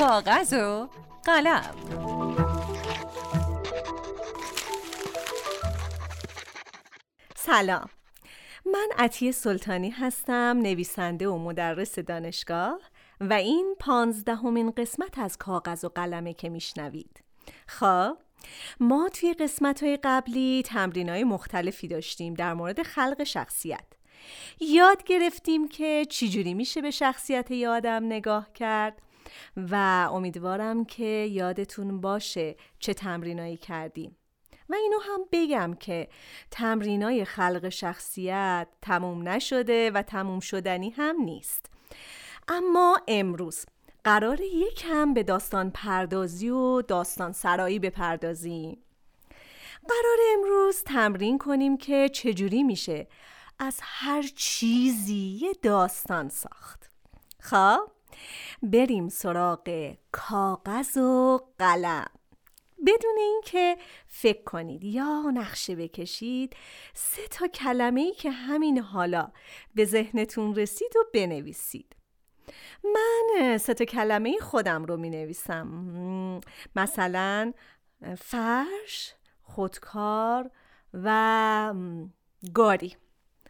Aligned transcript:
کاغذ 0.00 0.52
و 0.52 0.88
قلم. 1.24 1.74
سلام. 7.36 7.88
من 8.66 8.88
عطیه 8.98 9.32
سلطانی 9.32 9.90
هستم 9.90 10.58
نویسنده 10.62 11.28
و 11.28 11.38
مدرس 11.38 11.98
دانشگاه 11.98 12.80
و 13.20 13.32
این 13.32 13.76
پانزدهمین 13.80 14.70
قسمت 14.70 15.18
از 15.18 15.36
کاغذ 15.38 15.84
و 15.84 15.88
قلمه 15.88 16.34
که 16.34 16.48
میشنوید. 16.48 17.20
خب 17.66 18.16
ما 18.80 19.08
توی 19.08 19.34
قسمت 19.34 19.82
های 19.82 19.98
قبلی 20.04 20.62
تمرین 20.66 21.08
های 21.08 21.24
مختلفی 21.24 21.88
داشتیم 21.88 22.34
در 22.34 22.54
مورد 22.54 22.82
خلق 22.82 23.24
شخصیت. 23.24 23.86
یاد 24.60 25.04
گرفتیم 25.04 25.68
که 25.68 26.04
چجوری 26.08 26.54
میشه 26.54 26.82
به 26.82 26.90
شخصیت 26.90 27.50
یادم 27.50 28.04
نگاه 28.04 28.52
کرد؟ 28.52 29.02
و 29.56 29.74
امیدوارم 30.12 30.84
که 30.84 31.04
یادتون 31.30 32.00
باشه 32.00 32.56
چه 32.78 32.94
تمرینایی 32.94 33.56
کردیم. 33.56 34.16
و 34.68 34.74
اینو 34.74 34.98
هم 34.98 35.20
بگم 35.32 35.74
که 35.74 36.08
تمرینای 36.50 37.24
خلق 37.24 37.68
شخصیت 37.68 38.68
تموم 38.82 39.28
نشده 39.28 39.90
و 39.90 40.02
تموم 40.02 40.40
شدنی 40.40 40.90
هم 40.90 41.16
نیست. 41.16 41.66
اما 42.48 42.98
امروز 43.08 43.66
قرار 44.04 44.40
یکم 44.40 45.14
به 45.14 45.22
داستان 45.22 45.70
پردازی 45.70 46.48
و 46.48 46.82
داستان 46.82 47.32
سرایی 47.32 47.78
بپردازیم. 47.78 48.78
قرار 49.88 50.18
امروز 50.32 50.82
تمرین 50.82 51.38
کنیم 51.38 51.76
که 51.76 52.08
چجوری 52.08 52.62
میشه 52.62 53.06
از 53.58 53.78
هر 53.82 54.22
چیزی 54.36 55.38
یه 55.42 55.52
داستان 55.62 56.28
ساخت. 56.28 56.90
خب؟ 57.40 57.99
بریم 58.62 59.08
سراغ 59.08 59.94
کاغذ 60.12 60.96
و 60.96 61.40
قلم. 61.58 62.06
بدون 62.86 63.16
اینکه 63.18 63.76
فکر 64.06 64.42
کنید 64.42 64.84
یا 64.84 65.22
نقشه 65.34 65.76
بکشید 65.76 66.56
سه 66.94 67.26
تا 67.26 67.46
کلمه 67.46 68.00
ای 68.00 68.12
که 68.12 68.30
همین 68.30 68.78
حالا 68.78 69.32
به 69.74 69.84
ذهنتون 69.84 70.54
رسید 70.54 70.96
و 70.96 71.04
بنویسید. 71.14 71.96
من 72.84 73.58
سه 73.58 73.74
تا 73.74 73.84
کلمه 73.84 74.38
خودم 74.40 74.84
رو 74.84 74.96
می 74.96 75.10
نویسم 75.10 76.40
مثلا 76.76 77.52
فرش 78.18 79.14
خودکار 79.42 80.50
و 80.94 81.74
گاری. 82.54 82.96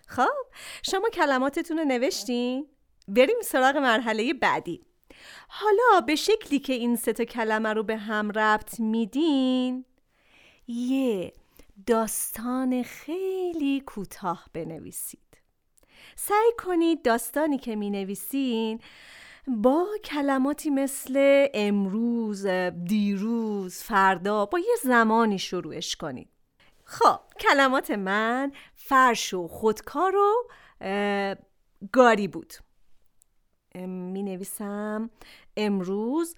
خب 0.06 0.46
شما 0.82 1.08
کلماتتون 1.08 1.78
رو 1.78 1.84
نوشتین؟ 1.84 2.66
بریم 3.14 3.36
سراغ 3.44 3.76
مرحله 3.76 4.34
بعدی. 4.34 4.84
حالا 5.48 6.00
به 6.06 6.14
شکلی 6.14 6.58
که 6.58 6.72
این 6.72 6.96
سه 6.96 7.12
تا 7.12 7.24
کلمه 7.24 7.72
رو 7.72 7.82
به 7.82 7.96
هم 7.96 8.30
ربط 8.30 8.80
میدین 8.80 9.84
یه 10.68 11.32
داستان 11.86 12.82
خیلی 12.82 13.80
کوتاه 13.86 14.46
بنویسید. 14.52 15.38
سعی 16.16 16.52
کنید 16.58 17.02
داستانی 17.02 17.58
که 17.58 17.76
می 17.76 17.90
نویسین 17.90 18.80
با 19.46 19.86
کلماتی 20.04 20.70
مثل 20.70 21.46
امروز، 21.54 22.46
دیروز، 22.84 23.82
فردا 23.82 24.46
با 24.46 24.58
یه 24.58 24.74
زمانی 24.82 25.38
شروعش 25.38 25.96
کنید. 25.96 26.28
خب 26.84 27.20
کلمات 27.40 27.90
من 27.90 28.52
فرش 28.74 29.34
و 29.34 29.48
خودکار 29.48 30.14
و 30.16 30.46
گاری 31.92 32.28
بود. 32.28 32.54
می 33.74 34.22
نویسم 34.22 35.10
امروز 35.56 36.34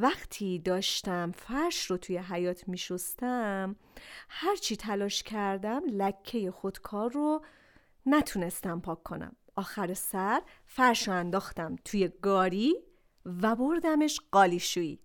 وقتی 0.00 0.58
داشتم 0.58 1.32
فرش 1.32 1.90
رو 1.90 1.96
توی 1.96 2.18
حیات 2.18 2.68
می 2.68 2.78
شستم 2.78 3.76
هرچی 4.28 4.76
تلاش 4.76 5.22
کردم 5.22 5.82
لکه 5.86 6.50
خودکار 6.50 7.12
رو 7.12 7.44
نتونستم 8.06 8.80
پاک 8.80 9.02
کنم. 9.02 9.36
آخر 9.56 9.94
سر 9.94 10.42
فرش 10.66 11.08
رو 11.08 11.14
انداختم 11.14 11.76
توی 11.84 12.10
گاری 12.22 12.74
و 13.26 13.56
بردمش 13.56 14.20
قالیشویی. 14.32 14.98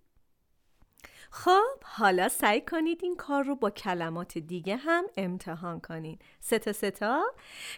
خب 1.30 1.82
حالا 1.82 2.28
سعی 2.28 2.60
کنید 2.60 3.00
این 3.02 3.16
کار 3.16 3.44
رو 3.44 3.56
با 3.56 3.70
کلمات 3.70 4.38
دیگه 4.38 4.76
هم 4.76 5.04
امتحان 5.16 5.80
کنید 5.80 6.22
ستا 6.40 6.72
ستا 6.72 7.22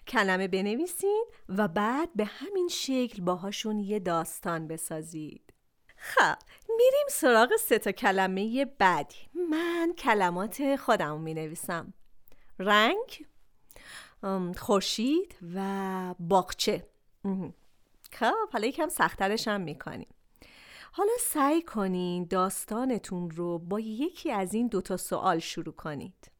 کلمه 0.08 0.48
بنویسید 0.48 1.26
و 1.48 1.68
بعد 1.68 2.08
به 2.14 2.24
همین 2.24 2.68
شکل 2.68 3.22
باهاشون 3.22 3.78
یه 3.78 3.98
داستان 3.98 4.68
بسازید. 4.68 5.52
خب 5.96 6.38
میریم 6.68 7.06
سراغ 7.10 7.56
ستا 7.56 7.92
کلمه 7.92 8.64
بعدی. 8.64 9.30
من 9.50 9.94
کلمات 9.98 10.76
خودم 10.76 11.20
می 11.20 11.34
نویسم 11.34 11.94
رنگ 12.58 13.26
خورشید 14.56 15.36
و 15.54 16.14
باغچه. 16.18 16.86
خب 18.12 18.50
حالا 18.52 18.66
یکم 18.66 18.88
سخترش 18.88 19.48
هم 19.48 19.60
می‌کنیم. 19.60 20.14
حالا 20.92 21.12
سعی 21.20 21.62
کنین 21.62 22.24
داستانتون 22.24 23.30
رو 23.30 23.58
با 23.58 23.80
یکی 23.80 24.30
از 24.30 24.54
این 24.54 24.68
دوتا 24.68 24.96
سوال 24.96 25.38
شروع 25.38 25.74
کنید. 25.74 26.30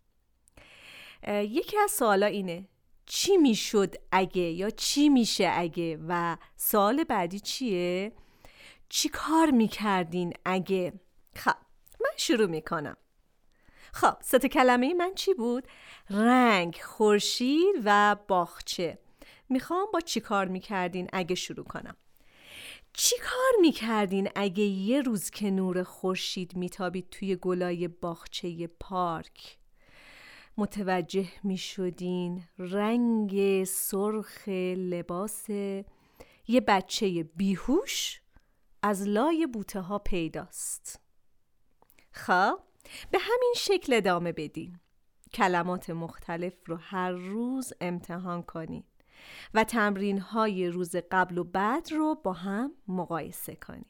یکی 1.29 1.79
از 1.79 1.91
سوالا 1.91 2.27
اینه 2.27 2.69
چی 3.07 3.37
می‌شد 3.37 3.95
اگه 4.13 4.43
یا 4.43 4.71
چی 4.71 5.09
میشه 5.09 5.51
اگه؟ 5.55 5.99
و 6.09 6.37
سوال 6.57 7.05
بعدی 7.05 7.41
چیه؟ 7.41 8.13
چی 8.89 9.09
کار 9.09 9.51
می‌کردین 9.51 10.33
اگه؟ 10.45 10.93
خب 11.37 11.57
من 12.01 12.11
شروع 12.17 12.47
می‌کنم. 12.47 12.97
خب 13.93 14.17
ست 14.23 14.47
کلمه 14.47 14.95
من 14.95 15.15
چی 15.15 15.35
بود؟ 15.35 15.67
رنگ 16.11 16.81
خورشید 16.85 17.75
و 17.85 18.17
باغچه. 18.29 18.99
می‌خوام 19.49 19.87
با 19.93 20.01
چی 20.01 20.21
کار 20.21 20.49
می‌کردین 20.49 21.09
اگه 21.13 21.35
شروع 21.35 21.65
کنم؟ 21.65 21.97
چی 22.93 23.17
کار 23.17 23.61
می‌کردین 23.61 24.29
اگه 24.35 24.65
یه 24.65 25.03
روز 25.03 25.31
که 25.31 25.51
نور 25.51 25.83
خورشید 25.83 26.57
میتابید 26.57 27.11
توی 27.11 27.37
گلای 27.37 27.89
باغچه 27.89 28.67
پارک؟ 28.67 29.59
متوجه 30.57 31.29
می‌شدین 31.45 32.45
رنگ 32.59 33.65
سرخ 33.65 34.49
لباس 34.77 35.51
یه 36.49 36.61
بچه 36.67 37.23
بیهوش 37.23 38.21
از 38.83 39.03
لای 39.03 39.47
بوته 39.47 39.81
ها 39.81 39.99
پیداست. 39.99 41.01
خب 42.13 42.59
به 43.11 43.19
همین 43.19 43.55
شکل 43.57 43.93
ادامه 43.93 44.33
بدین. 44.33 44.81
کلمات 45.35 45.91
مختلف 45.91 46.55
رو 46.67 46.77
هر 46.77 47.11
روز 47.11 47.73
امتحان 47.81 48.43
کنید 48.43 49.00
و 49.55 49.65
تمرین 49.65 50.19
های 50.19 50.69
روز 50.69 50.97
قبل 51.11 51.39
و 51.39 51.45
بعد 51.45 51.93
رو 51.93 52.15
با 52.15 52.33
هم 52.33 52.73
مقایسه 52.89 53.55
کنید. 53.55 53.87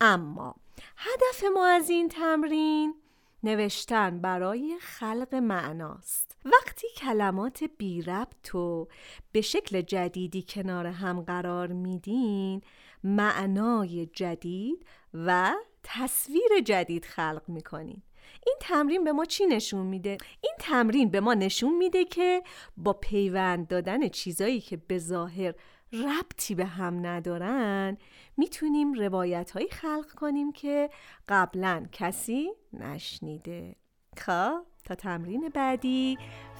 اما 0.00 0.54
هدف 0.96 1.44
ما 1.54 1.66
از 1.66 1.90
این 1.90 2.08
تمرین 2.08 2.94
نوشتن 3.42 4.20
برای 4.20 4.78
خلق 4.80 5.34
معناست. 5.34 6.36
وقتی 6.44 6.86
کلمات 6.96 7.64
بی 7.64 8.02
ربط 8.02 8.54
و 8.54 8.88
به 9.32 9.40
شکل 9.40 9.80
جدیدی 9.80 10.44
کنار 10.48 10.86
هم 10.86 11.20
قرار 11.20 11.66
میدین 11.66 12.62
معنای 13.04 14.06
جدید 14.06 14.86
و 15.14 15.54
تصویر 15.82 16.60
جدید 16.64 17.04
خلق 17.04 17.42
می‌کنین. 17.48 18.02
این 18.46 18.56
تمرین 18.60 19.04
به 19.04 19.12
ما 19.12 19.24
چی 19.24 19.46
نشون 19.46 19.86
میده؟ 19.86 20.18
این 20.40 20.54
تمرین 20.58 21.10
به 21.10 21.20
ما 21.20 21.34
نشون 21.34 21.76
میده 21.76 22.04
که 22.04 22.42
با 22.76 22.92
پیوند 22.92 23.68
دادن 23.68 24.08
چیزایی 24.08 24.60
که 24.60 24.76
به 24.76 24.98
ظاهر 24.98 25.54
ربطی 25.92 26.54
به 26.54 26.64
هم 26.64 27.06
ندارن 27.06 27.96
می‌تونیم 28.36 28.92
روایت 28.92 29.50
هایی 29.50 29.68
خلق 29.68 30.10
کنیم 30.16 30.52
که 30.52 30.90
قبلا 31.28 31.86
کسی 31.92 32.50
نشنیده 32.72 33.76
خب 34.16 34.60
تا 34.84 34.94
تمرین 34.94 35.48
بعدی 35.54 36.18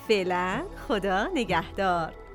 فعلا 0.09 0.67
خدا 0.89 1.27
نگهدار 1.27 2.30